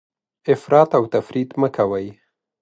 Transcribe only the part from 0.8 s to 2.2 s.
او تفریط مه کوئ.